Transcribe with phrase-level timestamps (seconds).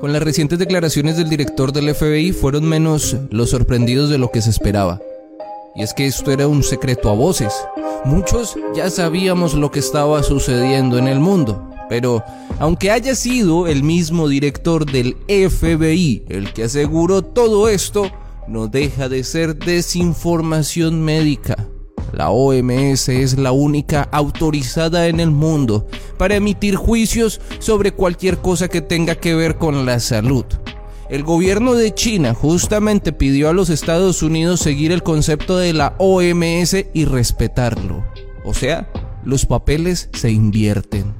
[0.00, 4.40] Con las recientes declaraciones del director del FBI fueron menos los sorprendidos de lo que
[4.40, 4.98] se esperaba.
[5.76, 7.52] Y es que esto era un secreto a voces.
[8.06, 12.24] Muchos ya sabíamos lo que estaba sucediendo en el mundo, pero
[12.58, 18.10] aunque haya sido el mismo director del FBI el que aseguró todo esto,
[18.48, 21.68] no deja de ser desinformación médica.
[22.12, 25.86] La OMS es la única autorizada en el mundo
[26.18, 30.44] para emitir juicios sobre cualquier cosa que tenga que ver con la salud.
[31.08, 35.94] El gobierno de China justamente pidió a los Estados Unidos seguir el concepto de la
[35.98, 38.04] OMS y respetarlo.
[38.44, 38.88] O sea,
[39.24, 41.14] los papeles se invierten.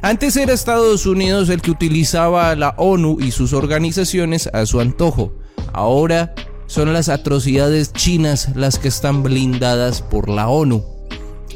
[0.00, 4.80] Antes era Estados Unidos el que utilizaba a la ONU y sus organizaciones a su
[4.80, 5.32] antojo.
[5.72, 6.34] Ahora
[6.74, 10.84] son las atrocidades chinas las que están blindadas por la ONU.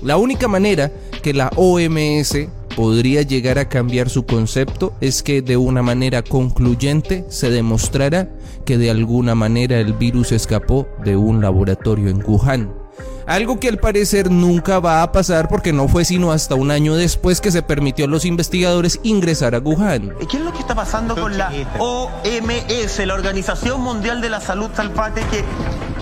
[0.00, 0.92] La única manera
[1.24, 2.46] que la OMS
[2.76, 8.28] podría llegar a cambiar su concepto es que de una manera concluyente se demostrara
[8.64, 12.77] que de alguna manera el virus escapó de un laboratorio en Wuhan.
[13.26, 16.94] Algo que al parecer nunca va a pasar porque no fue sino hasta un año
[16.94, 20.14] después que se permitió a los investigadores ingresar a Wuhan.
[20.30, 24.70] ¿Qué es lo que está pasando con la OMS, la Organización Mundial de la Salud
[24.74, 25.44] Salpate, que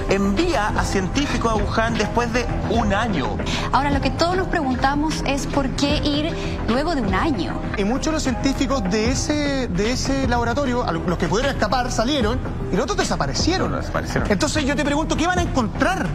[0.08, 3.36] envía a científicos a Wuhan después de un año.
[3.72, 6.32] Ahora, lo que todos nos preguntamos es por qué ir
[6.68, 7.60] luego de un año.
[7.76, 12.38] Y muchos de los científicos de ese, de ese laboratorio, los que pudieron escapar, salieron
[12.72, 13.72] y los otros desaparecieron.
[13.72, 14.30] desaparecieron.
[14.30, 16.06] Entonces yo te pregunto, ¿qué van a encontrar?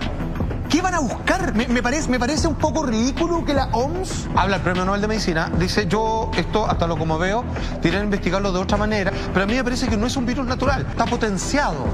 [0.71, 1.53] ¿Qué van a buscar?
[1.53, 4.29] Me, parece, me parece un poco ridículo que la OMS...
[4.37, 7.43] Habla el Premio Nobel de Medicina, dice, yo esto, hasta lo como veo,
[7.81, 10.25] tienen que investigarlo de otra manera, pero a mí me parece que no es un
[10.25, 11.85] virus natural, está potenciado.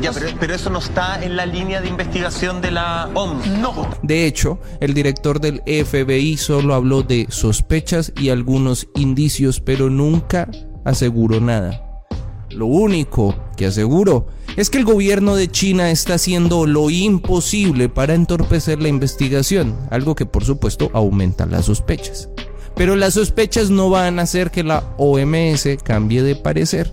[0.00, 3.46] Ya, pero, pero, eso no está en la línea de investigación de la OMS.
[3.46, 3.88] No.
[4.02, 10.48] De hecho, el director del FBI solo habló de sospechas y algunos indicios, pero nunca
[10.84, 12.02] aseguró nada.
[12.50, 14.26] Lo único que aseguró
[14.56, 20.14] es que el gobierno de China está haciendo lo imposible para entorpecer la investigación, algo
[20.14, 22.28] que por supuesto aumenta las sospechas.
[22.76, 26.92] Pero las sospechas no van a hacer que la OMS cambie de parecer.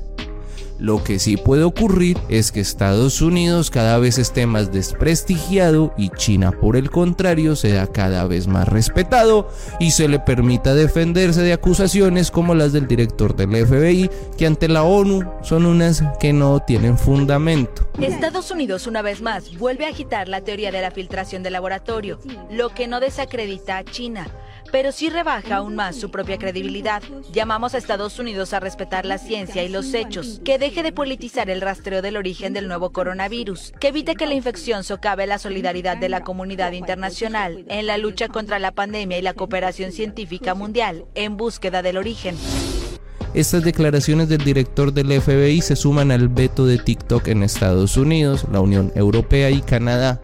[0.81, 6.09] Lo que sí puede ocurrir es que Estados Unidos cada vez esté más desprestigiado y
[6.09, 9.47] China por el contrario sea cada vez más respetado
[9.79, 14.09] y se le permita defenderse de acusaciones como las del director del FBI
[14.39, 17.87] que ante la ONU son unas que no tienen fundamento.
[17.99, 22.17] Estados Unidos una vez más vuelve a agitar la teoría de la filtración del laboratorio,
[22.49, 24.31] lo que no desacredita a China
[24.71, 27.03] pero sí rebaja aún más su propia credibilidad.
[27.31, 31.49] Llamamos a Estados Unidos a respetar la ciencia y los hechos, que deje de politizar
[31.49, 35.97] el rastreo del origen del nuevo coronavirus, que evite que la infección socave la solidaridad
[35.97, 41.05] de la comunidad internacional en la lucha contra la pandemia y la cooperación científica mundial
[41.15, 42.35] en búsqueda del origen.
[43.33, 48.45] Estas declaraciones del director del FBI se suman al veto de TikTok en Estados Unidos,
[48.51, 50.21] la Unión Europea y Canadá.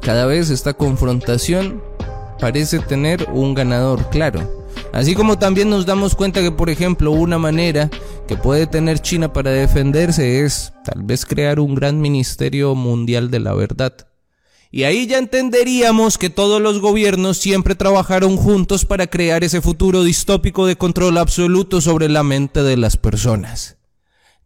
[0.00, 1.80] Cada vez esta confrontación
[2.38, 4.66] parece tener un ganador claro.
[4.92, 7.90] Así como también nos damos cuenta que, por ejemplo, una manera
[8.26, 13.40] que puede tener China para defenderse es tal vez crear un gran ministerio mundial de
[13.40, 13.94] la verdad.
[14.70, 20.02] Y ahí ya entenderíamos que todos los gobiernos siempre trabajaron juntos para crear ese futuro
[20.02, 23.78] distópico de control absoluto sobre la mente de las personas.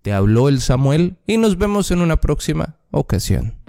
[0.03, 3.62] Te habló el Samuel y nos vemos en una próxima ocasión.